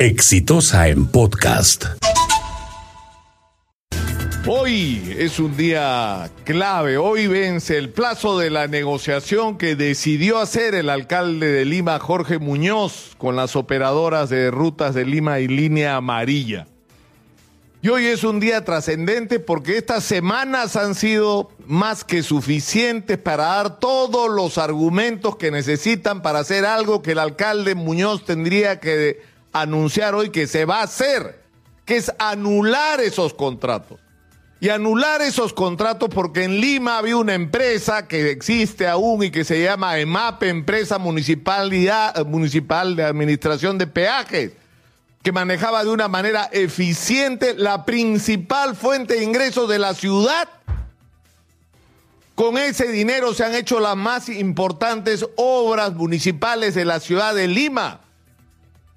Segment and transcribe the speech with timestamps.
[0.00, 1.84] Exitosa en podcast.
[4.46, 10.74] Hoy es un día clave, hoy vence el plazo de la negociación que decidió hacer
[10.74, 15.96] el alcalde de Lima, Jorge Muñoz, con las operadoras de rutas de Lima y línea
[15.96, 16.66] amarilla.
[17.82, 23.44] Y hoy es un día trascendente porque estas semanas han sido más que suficientes para
[23.44, 29.28] dar todos los argumentos que necesitan para hacer algo que el alcalde Muñoz tendría que
[29.52, 31.42] anunciar hoy que se va a hacer,
[31.84, 33.98] que es anular esos contratos
[34.60, 39.42] y anular esos contratos porque en Lima había una empresa que existe aún y que
[39.42, 44.52] se llama EMAP, Empresa Municipalidad, Municipal de Administración de Peajes,
[45.22, 50.46] que manejaba de una manera eficiente la principal fuente de ingresos de la ciudad.
[52.34, 57.48] Con ese dinero se han hecho las más importantes obras municipales de la ciudad de
[57.48, 58.00] Lima.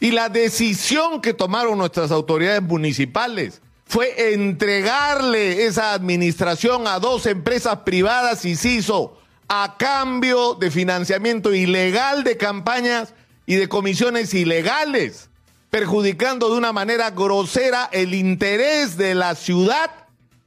[0.00, 7.80] Y la decisión que tomaron nuestras autoridades municipales fue entregarle esa administración a dos empresas
[7.80, 13.14] privadas y hizo a cambio de financiamiento ilegal de campañas
[13.46, 15.28] y de comisiones ilegales,
[15.70, 19.90] perjudicando de una manera grosera el interés de la ciudad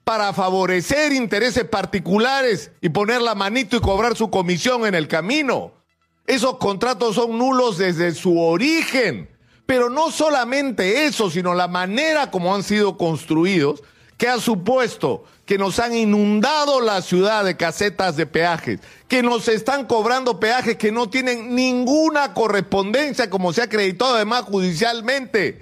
[0.03, 5.73] para favorecer intereses particulares y poner la manito y cobrar su comisión en el camino.
[6.25, 9.32] Esos contratos son nulos desde su origen.
[9.65, 13.81] Pero no solamente eso, sino la manera como han sido construidos,
[14.17, 19.47] que ha supuesto que nos han inundado la ciudad de casetas de peajes, que nos
[19.47, 25.61] están cobrando peajes que no tienen ninguna correspondencia, como se ha acreditado además judicialmente,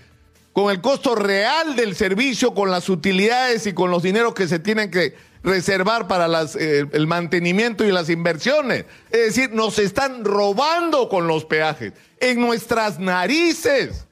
[0.54, 4.60] con el costo real del servicio, con las utilidades y con los dineros que se
[4.60, 6.28] tienen que reservar para
[6.60, 8.86] eh, el mantenimiento y las inversiones.
[9.10, 14.08] Es decir, nos están robando con los peajes en nuestras narices.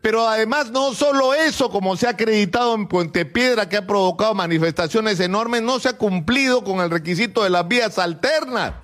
[0.00, 4.34] Pero además no solo eso, como se ha acreditado en Puente Piedra, que ha provocado
[4.34, 8.74] manifestaciones enormes, no se ha cumplido con el requisito de las vías alternas.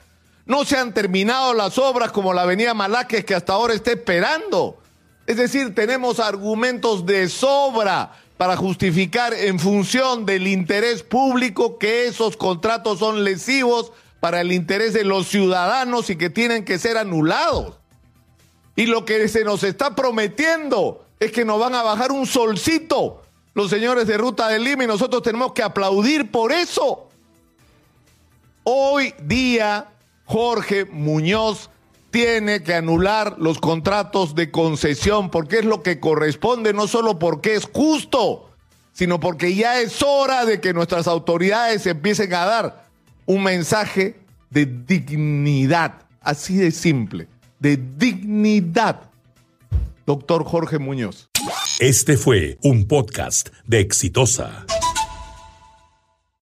[0.47, 4.83] No se han terminado las obras como la Avenida Malaques, que hasta ahora está esperando.
[5.27, 12.37] Es decir, tenemos argumentos de sobra para justificar en función del interés público que esos
[12.37, 17.79] contratos son lesivos para el interés de los ciudadanos y que tienen que ser anulados.
[18.77, 23.25] Y lo que se nos está prometiendo es que nos van a bajar un solcito
[23.55, 27.09] los señores de Ruta del Lima y nosotros tenemos que aplaudir por eso.
[28.65, 29.93] Hoy día
[30.25, 31.71] Jorge Muñoz
[32.15, 37.57] tiene que anular los contratos de concesión porque es lo que corresponde, no solo porque
[37.57, 38.53] es justo,
[38.93, 42.87] sino porque ya es hora de que nuestras autoridades empiecen a dar
[43.27, 44.15] un mensaje
[44.51, 47.27] de dignidad, así de simple,
[47.59, 49.11] de dignidad.
[50.07, 51.29] Doctor Jorge Muñoz.
[51.81, 54.65] Este fue un podcast de Exitosa.